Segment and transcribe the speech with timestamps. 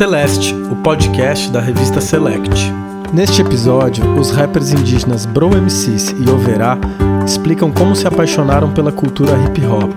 [0.00, 2.72] Celeste, o podcast da revista Select.
[3.12, 6.78] Neste episódio, os rappers indígenas Bro MCs e Overá
[7.22, 9.92] explicam como se apaixonaram pela cultura hip hop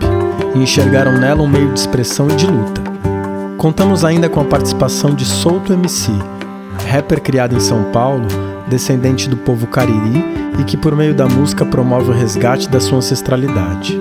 [0.55, 2.81] e enxergaram nela um meio de expressão e de luta.
[3.57, 6.11] Contamos ainda com a participação de Souto MC,
[6.91, 8.27] rapper criado em São Paulo,
[8.67, 10.21] descendente do povo cariri
[10.59, 13.97] e que por meio da música promove o resgate da sua ancestralidade.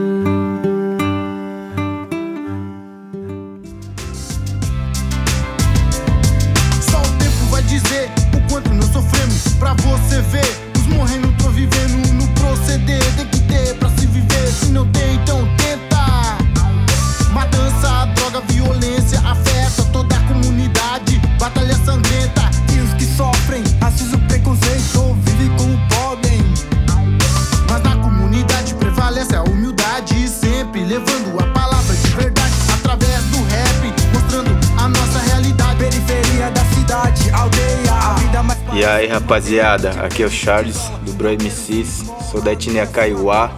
[39.33, 43.50] Rapaziada, aqui é o Charles do Bro MCs, sou da etnia Kaiowá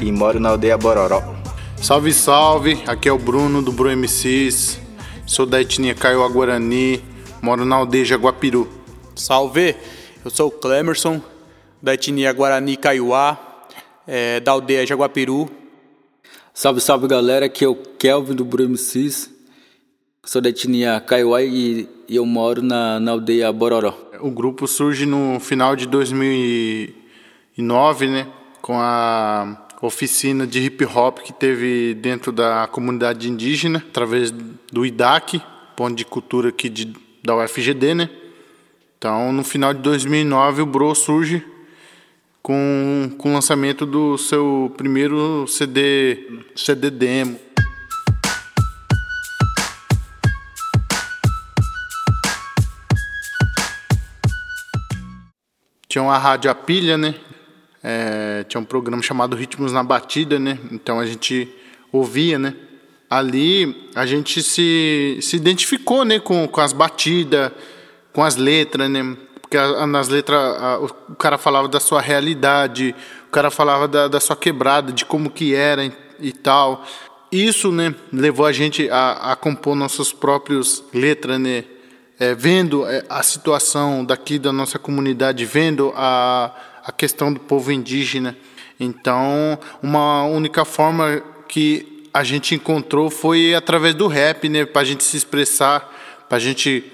[0.00, 1.24] e moro na aldeia Bororó.
[1.82, 4.78] Salve, salve, aqui é o Bruno do Bro MCs,
[5.26, 7.02] sou da etnia Kaiowá Guarani,
[7.42, 8.68] moro na aldeia Jaguapiru.
[9.16, 9.74] Salve,
[10.24, 11.20] eu sou o Clemerson
[11.82, 13.36] da etnia Guarani Kaiowá,
[14.06, 15.50] é, da aldeia Jaguapiru.
[16.54, 19.30] Salve, salve galera, aqui é o Kelvin do Bro MCs,
[20.24, 24.05] sou da etnia Kaiowá e, e eu moro na, na aldeia Bororó.
[24.20, 28.26] O grupo surge no final de 2009, né,
[28.62, 35.40] com a oficina de hip hop que teve dentro da comunidade indígena, através do IDAC,
[35.76, 38.10] ponto de cultura aqui de, da UFGD, né?
[38.98, 41.44] Então, no final de 2009, o Bro surge
[42.42, 47.38] com, com o lançamento do seu primeiro CD, CD demo.
[55.96, 57.14] Tinha uma rádio a pilha, né?
[57.82, 60.58] É, tinha um programa chamado Ritmos na Batida, né?
[60.70, 61.48] Então a gente
[61.90, 62.54] ouvia, né?
[63.08, 66.20] Ali a gente se, se identificou, né?
[66.20, 67.50] Com, com as batidas,
[68.12, 69.16] com as letras, né?
[69.40, 69.56] Porque
[69.86, 72.94] nas letras a, o cara falava da sua realidade,
[73.28, 76.84] o cara falava da, da sua quebrada, de como que era e, e tal.
[77.32, 77.94] Isso, né?
[78.12, 81.64] Levou a gente a, a compor nossas próprias letras, né?
[82.18, 86.50] É, vendo é, a situação daqui da nossa comunidade, vendo a,
[86.84, 88.36] a questão do povo indígena.
[88.78, 94.84] Então, uma única forma que a gente encontrou foi através do rap, né, para a
[94.84, 95.92] gente se expressar,
[96.28, 96.84] para a gente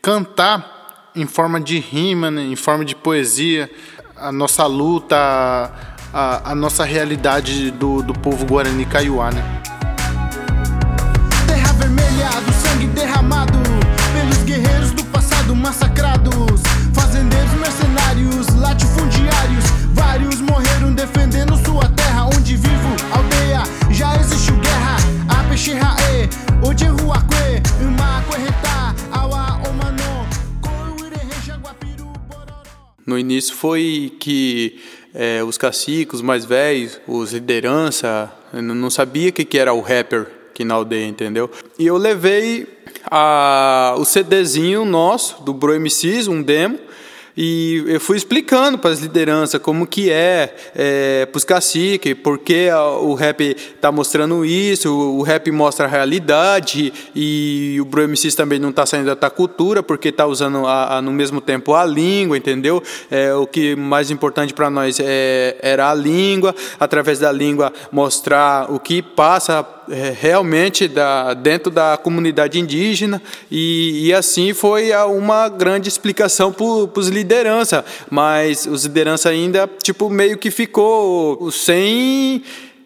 [0.00, 3.70] cantar em forma de rima, né, em forma de poesia,
[4.16, 5.16] a nossa luta,
[6.12, 9.30] a, a nossa realidade do, do povo Guarani Kaiowá.
[9.30, 9.61] Né?
[33.06, 34.80] No início foi que
[35.14, 39.80] é, os caciques, os mais velhos, os liderança, não sabia o que, que era o
[39.80, 41.50] rapper aqui na aldeia, entendeu?
[41.78, 42.66] E eu levei
[43.10, 46.78] a, o CDzinho nosso, do Bro MCs, um demo,
[47.36, 52.68] e eu fui explicando para as lideranças como que é, é para os caciques, porque
[53.00, 58.58] o rap está mostrando isso, o rap mostra a realidade e o Bro MCs também
[58.58, 62.36] não está saindo da cultura porque está usando a, a, no mesmo tempo a língua,
[62.36, 62.82] entendeu?
[63.10, 68.70] É, o que mais importante para nós é, era a língua, através da língua mostrar
[68.70, 69.66] o que passa
[70.20, 77.08] realmente da, dentro da comunidade indígena e, e assim foi uma grande explicação para os
[77.08, 82.42] liderança, mas os liderança ainda tipo meio que ficou sem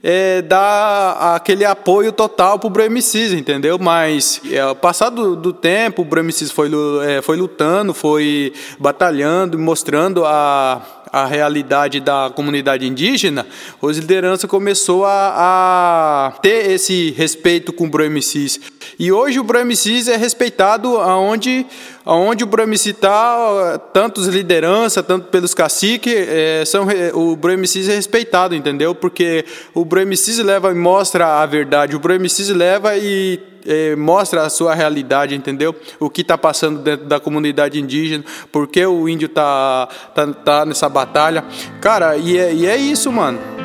[0.08, 3.76] é, dar aquele apoio total para o MCs, entendeu?
[3.76, 6.70] Mas é, passado do, do tempo, o MCs foi,
[7.04, 13.46] é, foi lutando, foi batalhando, mostrando a a realidade da comunidade indígena,
[13.80, 18.60] os lideranças começou a, a ter esse respeito com o BroMCs.
[18.98, 21.66] E hoje o BroMCs é respeitado aonde,
[22.04, 27.94] aonde o BroMC está, tanto as lideranças, tanto pelos caciques, é, são, o BroMCs é
[27.94, 28.94] respeitado, entendeu?
[28.94, 29.44] Porque
[29.74, 34.74] o BroMCs leva e mostra a verdade, o BroMCs leva e é, mostra a sua
[34.74, 35.74] realidade, entendeu?
[36.00, 40.64] O que está passando dentro da comunidade indígena, por que o índio tá, tá, tá
[40.64, 41.44] nessa batalha.
[41.80, 43.55] Cara, e é, e é isso, mano.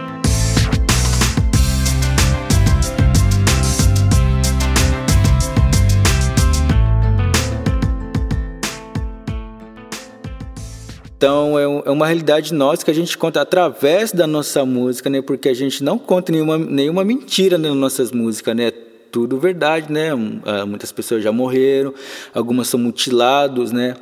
[11.21, 15.21] Então é, é, uma realidade nossa que a gente conta através da nossa música, né?
[15.21, 18.71] Porque a gente não conta nenhuma, nenhuma mentira nas nossas músicas, né?
[19.11, 20.09] Tudo verdade, né?
[20.43, 21.93] Ah, muitas pessoas já morreram,
[22.33, 23.93] algumas são mutilados, né?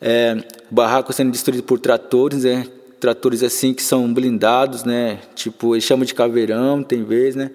[0.00, 2.66] É, barraco sendo destruído por tratores, né?
[2.98, 5.18] Tratores assim que são blindados, né?
[5.34, 7.50] Tipo, eles chamam de caveirão, tem vez, né?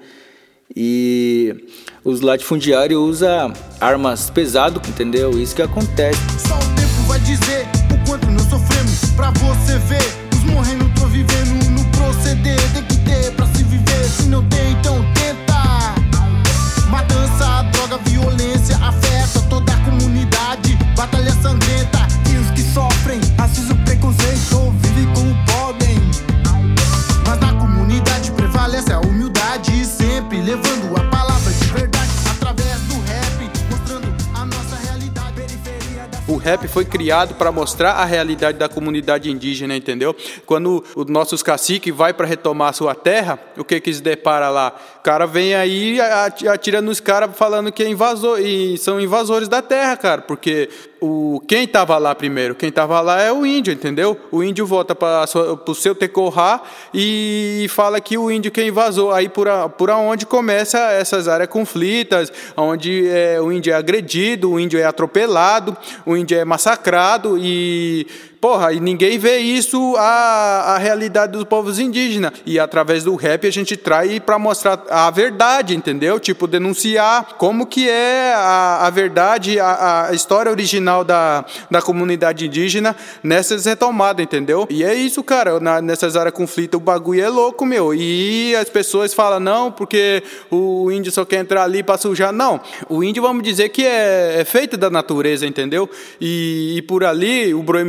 [0.75, 1.65] E
[2.03, 5.31] os latifundiários usam armas pesadas, entendeu?
[5.31, 6.19] Isso que acontece.
[6.47, 7.78] Só o tempo vai dizer
[36.49, 40.15] rap foi criado para mostrar a realidade da comunidade indígena, entendeu?
[40.45, 44.49] Quando os nossos caciques vai para retomar a sua terra, o que que se depara
[44.49, 44.75] lá?
[44.99, 48.99] O cara vem aí e ati- atira nos caras falando que é invasor e são
[48.99, 50.69] invasores da terra, cara, porque
[51.01, 54.17] o quem tava lá primeiro, quem tava lá é o índio, entendeu?
[54.31, 55.25] O índio volta para
[55.67, 56.61] o seu tecorrá
[56.93, 59.13] e fala que o índio que é invasor.
[59.13, 64.51] Aí por, a, por aonde começa essas áreas conflitas, onde é, o índio é agredido,
[64.51, 65.75] o índio é atropelado,
[66.05, 68.05] o índio é massacrado e
[68.41, 72.31] Porra, e ninguém vê isso a, a realidade dos povos indígenas.
[72.45, 76.19] E através do rap a gente traz para mostrar a verdade, entendeu?
[76.21, 82.45] Tipo, denunciar como que é a, a verdade, a, a história original da, da comunidade
[82.45, 84.65] indígena nessas retomadas, entendeu?
[84.69, 85.59] E é isso, cara.
[85.59, 87.93] Na, nessas áreas conflitas o bagulho é louco, meu.
[87.93, 92.31] E as pessoas falam, não, porque o índio só quer entrar ali para sujar.
[92.31, 92.61] Não.
[92.87, 95.89] O índio, vamos dizer que é, é feito da natureza, entendeu?
[96.21, 97.79] E, e por ali o Bro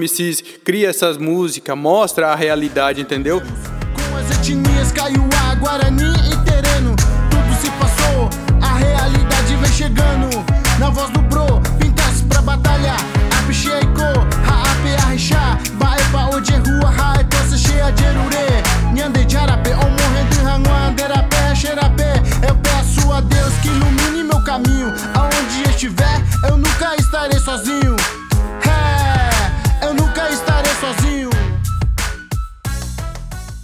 [0.65, 3.41] Cria essas músicas, mostra a realidade, entendeu?
[3.41, 6.95] Com as etnias Kaiowá, Guarani e Tereno
[7.31, 8.29] Tudo se passou,
[8.61, 10.29] a realidade vem chegando.
[10.79, 12.95] Na voz do bro, pintas pra batalha.
[13.39, 14.01] Apicheiko,
[14.47, 18.50] Haape Arixá Baepa Oje Rua, Haepo se cheia de Erurê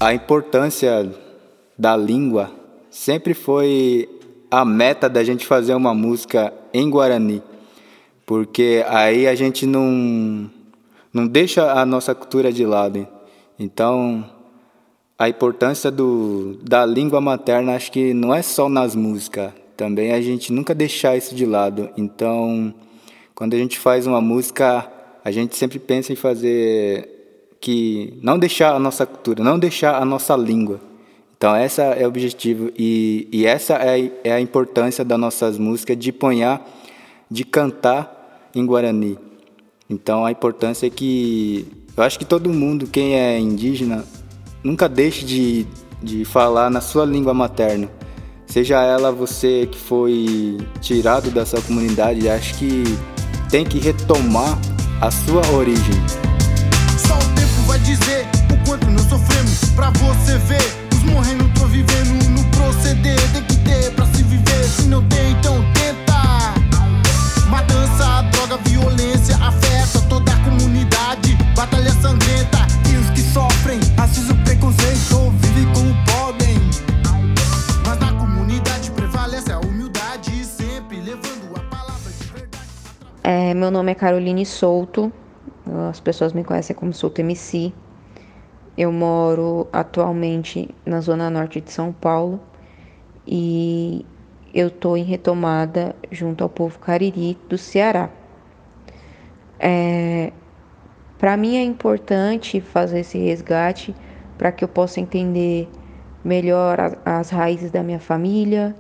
[0.06, 1.12] A importância
[1.76, 2.53] da língua
[2.88, 4.08] sempre foi
[4.49, 7.43] a meta da gente fazer uma música em Guarani,
[8.25, 10.49] porque aí a gente não,
[11.12, 13.05] não deixa a nossa cultura de lado.
[13.58, 14.25] Então,
[15.19, 20.20] a importância do, da língua materna acho que não é só nas músicas, também a
[20.20, 21.91] gente nunca deixar isso de lado.
[21.97, 22.73] Então,
[23.35, 24.88] quando a gente faz uma música,
[25.25, 27.16] a gente sempre pensa em fazer
[27.61, 30.81] que não deixar a nossa cultura, não deixar a nossa língua.
[31.37, 35.99] Então essa é o objetivo e, e essa é, é a importância das nossas músicas
[35.99, 36.67] de ponhar,
[37.31, 39.19] de cantar em Guarani.
[39.88, 41.67] Então a importância é que
[41.97, 44.05] eu acho que todo mundo, quem é indígena,
[44.62, 45.67] nunca deixe de,
[46.03, 47.88] de falar na sua língua materna.
[48.47, 52.84] Seja ela você que foi tirado da sua comunidade, acho que
[53.51, 54.58] tem que retomar
[55.01, 56.26] a sua origem.
[57.86, 60.60] Dizer o quanto nós sofremos pra você ver.
[60.93, 63.16] Os morrendo, tô vivendo no proceder.
[63.32, 64.64] Tem que ter pra se viver.
[64.64, 66.16] Se não tem, então tenta.
[67.48, 71.38] Matança, droga, violência afeta toda a comunidade.
[71.55, 72.66] Batalha sangrenta.
[72.93, 76.58] E os que sofrem, racismo, preconceito, vivem como podem.
[77.86, 80.44] Mas na comunidade prevalece a humildade.
[80.44, 82.66] Sempre levando a palavra de verdade.
[83.22, 85.12] É, meu nome é Caroline Souto,
[85.91, 87.73] as pessoas me conhecem como Souto MC.
[88.77, 92.41] Eu moro atualmente na zona norte de São Paulo
[93.27, 94.05] e
[94.55, 98.11] eu estou em retomada junto ao povo cariri do Ceará.
[99.58, 100.32] É,
[101.19, 103.94] para mim é importante fazer esse resgate
[104.37, 105.69] para que eu possa entender
[106.23, 108.77] melhor as, as raízes da minha família,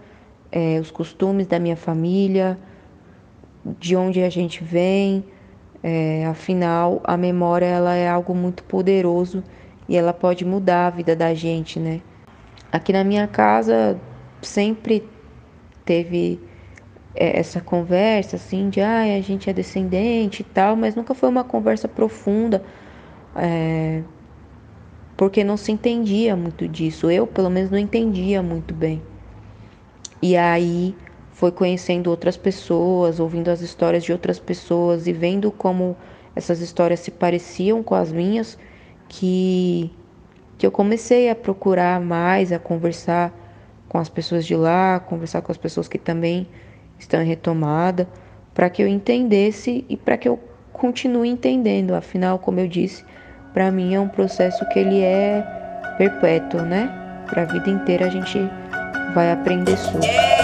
[0.52, 2.58] é, os costumes da minha família,
[3.78, 5.24] de onde a gente vem.
[5.82, 9.42] É, afinal, a memória ela é algo muito poderoso
[9.88, 12.00] e ela pode mudar a vida da gente, né?
[12.72, 14.00] Aqui na minha casa
[14.42, 15.08] sempre
[15.84, 16.40] teve
[17.14, 21.28] é, essa conversa assim de ah, a gente é descendente e tal, mas nunca foi
[21.28, 22.62] uma conversa profunda,
[23.34, 24.02] é,
[25.16, 27.10] porque não se entendia muito disso.
[27.10, 29.02] Eu, pelo menos, não entendia muito bem.
[30.20, 30.96] E aí
[31.36, 35.94] foi conhecendo outras pessoas, ouvindo as histórias de outras pessoas e vendo como
[36.34, 38.58] essas histórias se pareciam com as minhas,
[39.06, 39.92] que,
[40.56, 43.34] que eu comecei a procurar mais, a conversar
[43.86, 46.48] com as pessoas de lá, conversar com as pessoas que também
[46.98, 48.08] estão em retomada,
[48.54, 50.40] para que eu entendesse e para que eu
[50.72, 51.94] continue entendendo.
[51.94, 53.04] Afinal, como eu disse,
[53.52, 55.44] para mim é um processo que ele é
[55.98, 56.90] perpétuo, né?
[57.28, 58.38] Para a vida inteira a gente
[59.14, 60.35] vai aprender sobre.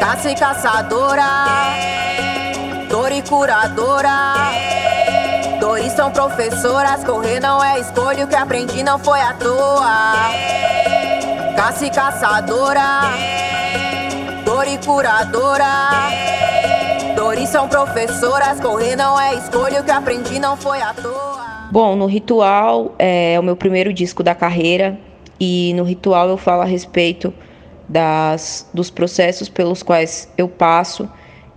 [0.00, 1.24] Caça e caçadora,
[2.88, 4.34] dor e curadora.
[5.60, 10.30] Dores são professoras, correr não é escolha, o que aprendi não foi à toa.
[11.56, 13.00] Caça e caçadora,
[14.44, 15.64] dor e curadora.
[17.14, 21.36] Dores são professoras, correr não é escolha, o que aprendi não foi à toa.
[21.70, 24.98] Bom, no Ritual é o meu primeiro disco da carreira
[25.40, 27.34] e no Ritual eu falo a respeito
[27.88, 31.08] das, dos processos pelos quais eu passo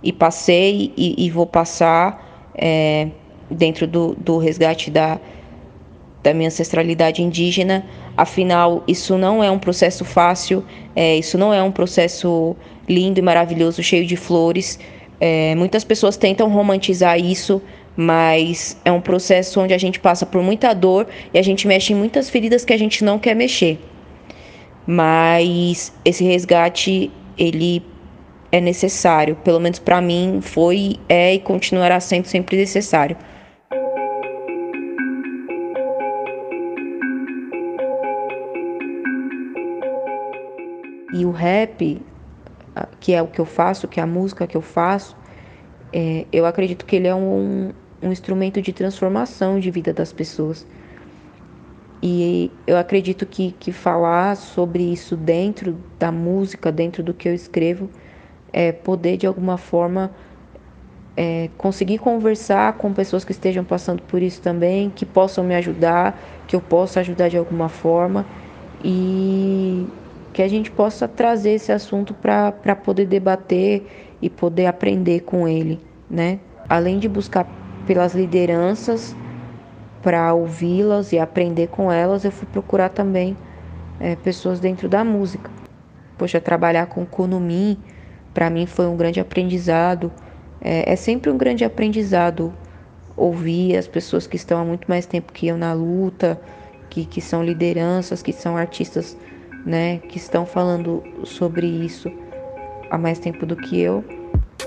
[0.02, 3.08] e passei e, e vou passar é,
[3.50, 5.18] dentro do, do resgate da,
[6.22, 7.84] da minha ancestralidade indígena.
[8.16, 12.56] Afinal, isso não é um processo fácil, é, isso não é um processo
[12.88, 14.78] lindo e maravilhoso, cheio de flores.
[15.20, 17.60] É, muitas pessoas tentam romantizar isso,
[17.96, 21.92] mas é um processo onde a gente passa por muita dor e a gente mexe
[21.92, 23.78] em muitas feridas que a gente não quer mexer.
[24.92, 27.80] Mas esse resgate, ele
[28.50, 33.16] é necessário, pelo menos para mim foi, é e continuará sendo sempre necessário.
[41.14, 42.02] E o rap,
[42.98, 45.16] que é o que eu faço, que é a música que eu faço,
[45.92, 47.70] é, eu acredito que ele é um,
[48.02, 50.66] um instrumento de transformação de vida das pessoas.
[52.02, 57.34] E eu acredito que, que falar sobre isso dentro da música, dentro do que eu
[57.34, 57.90] escrevo,
[58.52, 60.10] é poder de alguma forma
[61.16, 66.18] é, conseguir conversar com pessoas que estejam passando por isso também, que possam me ajudar,
[66.46, 68.26] que eu possa ajudar de alguma forma
[68.82, 69.86] e
[70.32, 75.78] que a gente possa trazer esse assunto para poder debater e poder aprender com ele,
[76.08, 76.40] né?
[76.68, 77.44] Além de buscar
[77.84, 79.14] pelas lideranças
[80.02, 83.36] para ouvi-las e aprender com elas, eu fui procurar também
[83.98, 85.50] é, pessoas dentro da música.
[86.16, 87.78] Poxa, trabalhar com Kunumi,
[88.32, 90.10] para mim foi um grande aprendizado.
[90.60, 92.52] É, é, sempre um grande aprendizado
[93.16, 96.40] ouvir as pessoas que estão há muito mais tempo que eu na luta,
[96.88, 99.16] que, que são lideranças, que são artistas,
[99.64, 102.10] né, que estão falando sobre isso
[102.90, 104.04] há mais tempo do que eu.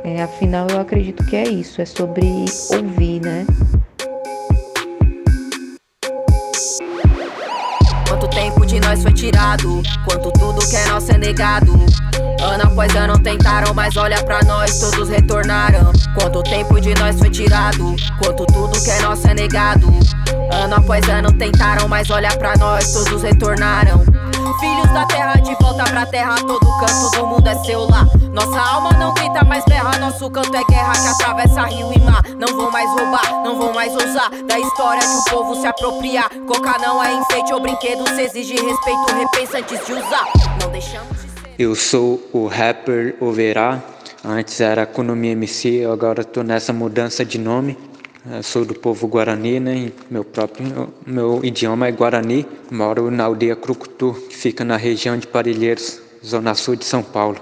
[0.03, 2.25] É, afinal, eu acredito que é isso, é sobre
[2.71, 3.45] ouvir, né?
[8.65, 9.82] De nós foi tirado.
[10.05, 11.74] Quanto tudo que é nosso é negado.
[12.41, 15.91] Ano após ano tentaram, mas olha pra nós, todos retornaram.
[16.17, 19.88] Quanto tempo de nós foi tirado, quanto tudo que é nosso é negado.
[20.51, 24.03] Ano após ano tentaram, mas olha pra nós, todos retornaram.
[24.60, 28.07] Filhos da terra de volta pra terra, todo canto do mundo é seu lar.
[28.31, 32.24] Nossa alma não grita mais berra, nosso canto é guerra que atravessa rio e mar.
[32.38, 36.24] Não vão mais roubar, não vão mais ousar da história que o povo se apropria.
[36.48, 40.27] Coca não é enfeite ou brinquedo, se exige respeito, repensa antes de usar.
[40.62, 41.55] Não deixamos de ser.
[41.60, 43.79] Eu sou o rapper Overá.
[44.25, 47.77] Antes era Economia MC, agora tô nessa mudança de nome.
[48.25, 49.91] Eu sou do povo Guarani, né?
[50.09, 52.45] Meu próprio meu idioma é Guarani.
[52.71, 57.37] Moro na aldeia Crucutu, que fica na região de Parilheiros, zona sul de São Paulo.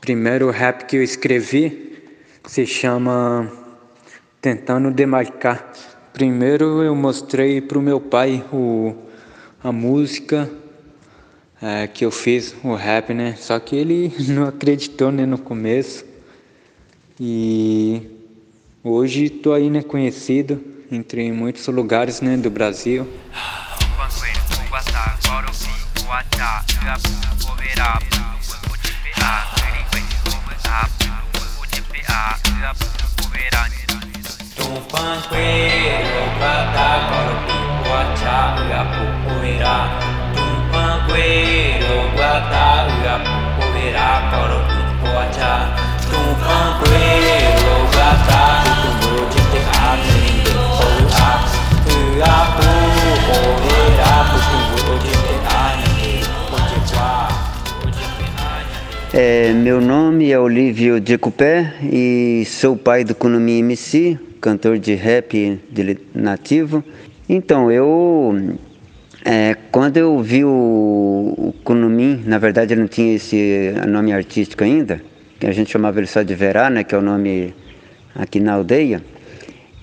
[0.00, 2.02] Primeiro rap que eu escrevi
[2.44, 3.52] se chama
[4.40, 5.72] Tentando Demarcar.
[6.12, 8.96] Primeiro eu mostrei para o meu pai o,
[9.62, 10.50] a música
[11.62, 13.36] é, que eu fiz, o rap, né?
[13.38, 16.04] Só que ele não acreditou né, no começo.
[17.20, 18.19] E
[18.82, 20.58] Hoje estou aí, né, conhecido
[20.90, 23.06] entre muitos lugares, né, do Brasil.
[59.22, 65.60] É, meu nome é Olívio Decupé e sou pai do Kunumi MC, cantor de rap
[65.70, 66.82] de nativo.
[67.28, 68.56] Então, eu
[69.22, 70.48] é, quando eu vi o,
[71.36, 75.02] o Kunumi, na verdade ele não tinha esse nome artístico ainda,
[75.38, 77.54] que a gente chamava ele só de Verá, né, que é o nome
[78.14, 79.02] aqui na aldeia.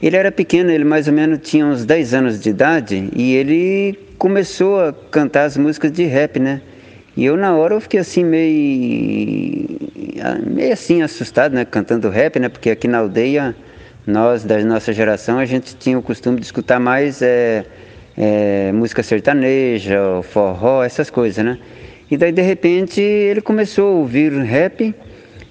[0.01, 3.99] Ele era pequeno, ele mais ou menos tinha uns 10 anos de idade e ele
[4.17, 6.59] começou a cantar as músicas de rap, né?
[7.17, 9.67] E eu na hora eu fiquei assim meio
[10.45, 12.47] meio assim assustado, né, cantando rap, né?
[12.47, 13.55] Porque aqui na aldeia
[14.05, 17.65] nós da nossa geração a gente tinha o costume de escutar mais é,
[18.15, 21.57] é, música sertaneja, forró, essas coisas, né?
[22.09, 24.93] E daí de repente ele começou a ouvir rap,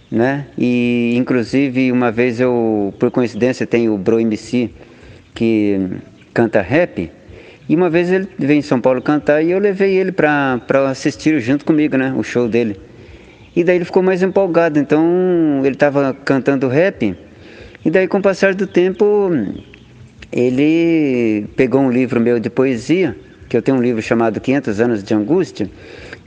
[0.08, 0.46] né?
[0.56, 4.70] E inclusive uma vez eu, por coincidência, tenho o Bro MC
[5.34, 5.80] que
[6.32, 7.10] canta rap.
[7.68, 11.40] E uma vez ele veio em São Paulo cantar e eu levei ele para assistir
[11.40, 12.14] junto comigo, né?
[12.16, 12.76] O show dele.
[13.54, 14.78] E daí ele ficou mais empolgado.
[14.78, 17.16] Então ele estava cantando rap.
[17.84, 19.30] E daí com o passar do tempo
[20.30, 23.16] ele pegou um livro meu de poesia,
[23.48, 25.70] que eu tenho um livro chamado 500 anos de angústia.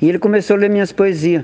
[0.02, 1.44] E ele começou a ler minhas poesias.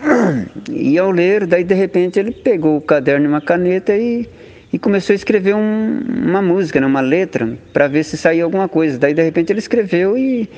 [0.70, 4.28] E ao ler, daí de repente ele pegou o caderno e uma caneta e,
[4.74, 8.68] e começou a escrever um, uma música, né, uma letra, para ver se saía alguma
[8.68, 8.98] coisa.
[8.98, 10.50] Daí de repente ele escreveu e,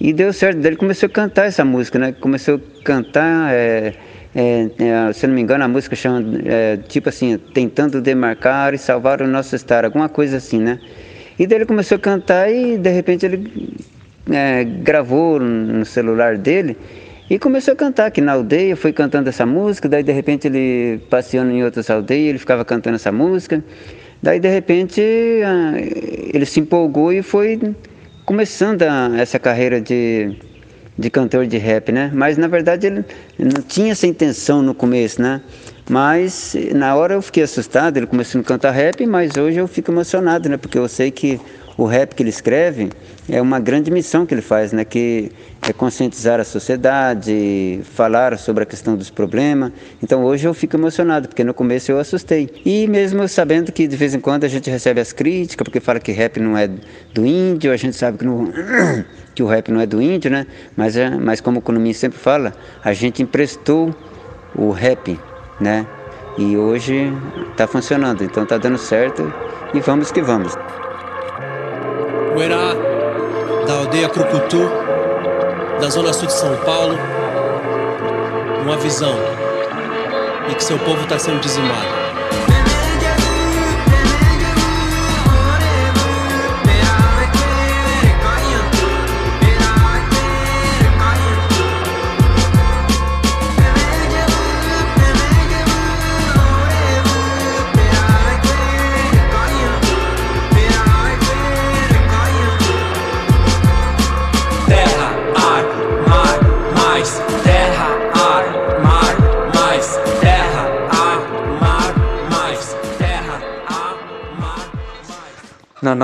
[0.00, 0.60] e deu certo.
[0.60, 2.12] Daí ele começou a cantar essa música, né?
[2.12, 3.92] Começou a cantar, é,
[4.34, 8.78] é, é, se não me engano, a música chama, é, tipo assim, tentando demarcar e
[8.78, 10.80] salvar o nosso estar, alguma coisa assim, né?
[11.38, 13.76] E daí ele começou a cantar e de repente ele
[14.32, 16.78] é, gravou no celular dele
[17.28, 21.00] e começou a cantar aqui na aldeia, foi cantando essa música, daí de repente ele
[21.08, 23.64] passeando em outras aldeias, ele ficava cantando essa música.
[24.22, 27.74] Daí de repente ele se empolgou e foi
[28.24, 28.82] começando
[29.18, 30.36] essa carreira de,
[30.98, 32.10] de cantor de rap, né?
[32.12, 33.04] Mas na verdade ele
[33.38, 35.40] não tinha essa intenção no começo, né?
[35.88, 39.90] Mas na hora eu fiquei assustado, ele começou a cantar rap, mas hoje eu fico
[39.90, 40.56] emocionado, né?
[40.56, 41.38] Porque eu sei que
[41.76, 42.90] o rap que ele escreve
[43.28, 44.84] é uma grande missão que ele faz, né?
[44.84, 49.72] Que é conscientizar a sociedade, falar sobre a questão dos problemas.
[50.02, 52.48] Então hoje eu fico emocionado, porque no começo eu assustei.
[52.64, 55.98] E mesmo sabendo que de vez em quando a gente recebe as críticas, porque fala
[55.98, 56.68] que rap não é
[57.12, 58.52] do índio, a gente sabe que, não,
[59.34, 60.46] que o rap não é do índio, né?
[60.76, 62.52] Mas, é, mas como o Economia sempre fala,
[62.84, 63.94] a gente emprestou
[64.54, 65.18] o rap,
[65.60, 65.86] né?
[66.36, 67.12] E hoje
[67.50, 69.32] está funcionando, então está dando certo
[69.72, 70.52] e vamos que vamos.
[72.34, 72.74] Guerá,
[73.66, 74.68] da aldeia Crucutu,
[75.80, 76.98] da zona sul de São Paulo,
[78.62, 79.14] uma visão
[80.50, 82.03] e que seu povo está sendo dizimado.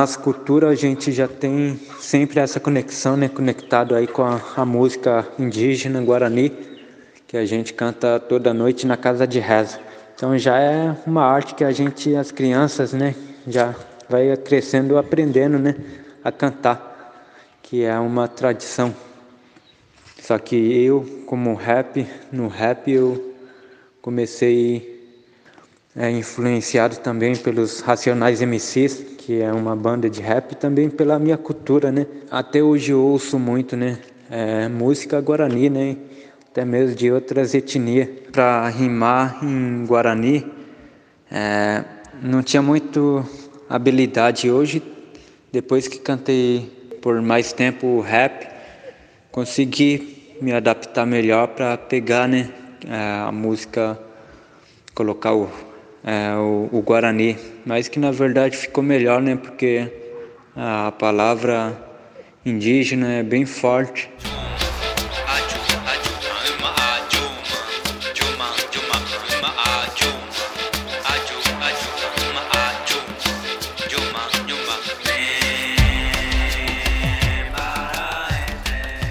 [0.00, 4.64] Nossa cultura a gente já tem sempre essa conexão, né, conectado aí com a, a,
[4.64, 6.56] música indígena guarani,
[7.26, 9.78] que a gente canta toda noite na casa de reza.
[10.14, 13.14] Então já é uma arte que a gente, as crianças, né,
[13.46, 13.74] já
[14.08, 15.76] vai crescendo, aprendendo, né,
[16.24, 17.28] a cantar,
[17.62, 18.96] que é uma tradição.
[20.18, 23.34] Só que eu, como rap, no rap eu
[24.00, 24.98] comecei
[25.94, 31.38] é, influenciado também pelos Racionais MCs, que é uma banda de rap, também pela minha
[31.38, 32.04] cultura, né?
[32.28, 34.00] Até hoje eu ouço muito, né?
[34.28, 35.96] É, música guarani, né?
[36.50, 38.08] Até mesmo de outras etnias.
[38.32, 40.44] Para rimar em guarani,
[41.30, 41.84] é,
[42.20, 43.24] não tinha muito
[43.68, 44.50] habilidade.
[44.50, 44.82] Hoje,
[45.52, 48.48] depois que cantei por mais tempo rap,
[49.30, 52.50] consegui me adaptar melhor para pegar, né?
[52.84, 53.96] É, a música,
[54.92, 55.69] colocar o
[56.04, 59.36] é, o, o, Guarani, mas que na verdade ficou melhor, né?
[59.36, 59.86] Porque
[60.56, 61.76] a palavra
[62.44, 64.10] indígena é bem forte.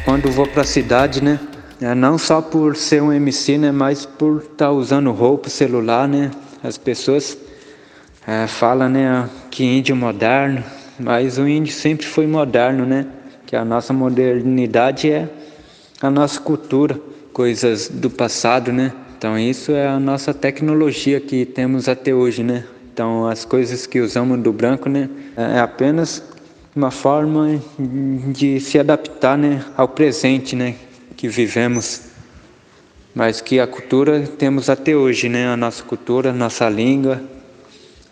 [0.06, 1.40] Quando vou para a cidade, né?
[1.80, 3.72] É, não só por ser um MC, né?
[3.72, 6.32] Mas por estar tá usando roupa, celular, né?
[6.62, 7.38] As pessoas
[8.28, 10.64] é, falam né, que índio é moderno,
[11.00, 13.08] mas o índio sempre foi moderno, né?
[13.46, 15.30] Que a nossa modernidade é
[16.02, 17.00] a nossa cultura,
[17.32, 18.92] coisas do passado, né?
[19.18, 22.66] Então isso é a nossa tecnologia que temos até hoje, né?
[22.94, 25.10] Então as coisas que usamos do branco, né?
[25.36, 26.24] É apenas
[26.76, 29.64] uma forma de se adaptar, né?
[29.78, 30.76] Ao presente, né?
[31.16, 32.09] Que vivemos
[33.14, 35.48] mas que a cultura temos até hoje, né?
[35.48, 37.22] A nossa cultura, nossa língua,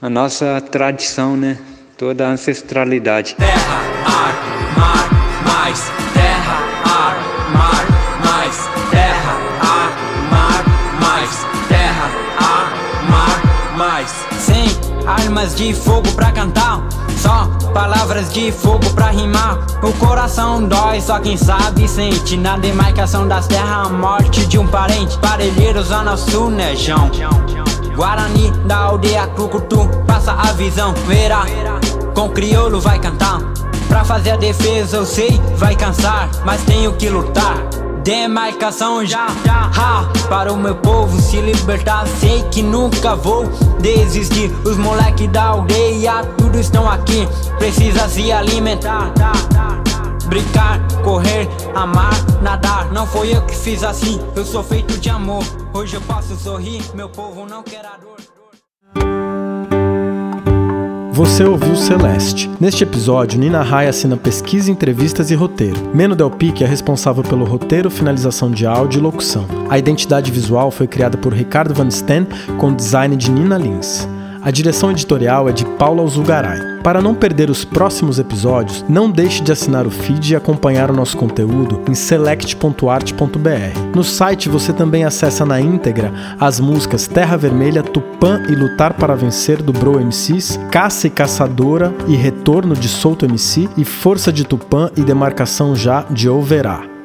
[0.01, 1.57] a nossa tradição, né?
[1.97, 3.35] Toda a ancestralidade.
[3.35, 4.33] Terra, ar,
[4.77, 5.09] mar,
[5.45, 5.79] mais.
[6.13, 7.17] Terra, ar,
[7.53, 7.85] mar,
[8.23, 8.55] mais.
[8.91, 9.91] Terra, ar,
[10.31, 10.65] mar,
[11.01, 11.67] mais.
[11.67, 12.71] Terra, ar,
[13.09, 14.11] mar, mais.
[14.39, 14.67] Sem
[15.07, 17.06] armas de fogo pra cantar.
[17.17, 19.57] Só palavras de fogo pra rimar.
[19.81, 22.37] O coração dói, só quem sabe sente.
[22.37, 25.17] Na demarcação das terras, a morte de um parente.
[25.17, 27.09] Parelheiros, Zona Sul, Nejão.
[27.95, 31.45] Guarani da aldeia Crucutu, passa a visão, verá.
[32.13, 33.39] Com crioulo vai cantar.
[33.87, 37.57] Pra fazer a defesa, eu sei, vai cansar, mas tenho que lutar.
[38.07, 39.27] Demarcação já,
[39.77, 42.07] ha, para o meu povo se libertar.
[42.07, 43.45] Sei que nunca vou
[43.81, 44.49] desistir.
[44.65, 47.27] Os moleques da aldeia, tudo estão aqui.
[47.57, 49.11] Precisa se alimentar.
[50.25, 52.89] Brincar, correr, amar, nadar.
[52.93, 55.43] Não foi eu que fiz assim, eu sou feito de amor.
[55.73, 58.36] Hoje eu posso sorrir, meu povo não quer a dor.
[61.17, 62.47] Você ouviu Celeste.
[62.59, 65.89] Neste episódio, Nina Rai assina pesquisa, entrevistas e roteiro.
[65.91, 69.47] Meno Del Pique é responsável pelo roteiro, finalização de áudio e locução.
[69.67, 72.27] A identidade visual foi criada por Ricardo Van Steen
[72.59, 74.07] com design de Nina Lins.
[74.43, 76.76] A direção editorial é de Paula Alzugaray.
[76.87, 80.93] Para não perder os próximos episódios, não deixe de assinar o feed e acompanhar o
[80.93, 83.79] nosso conteúdo em select.art.br.
[83.93, 89.15] No site você também acessa na íntegra as músicas Terra Vermelha, Tupã e Lutar para
[89.15, 94.45] Vencer do Bro MCs, Caça e Caçadora e Retorno de Solto MC e Força de
[94.45, 96.96] Tupã e Demarcação Já de Overá.